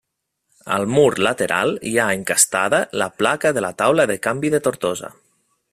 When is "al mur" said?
0.77-1.09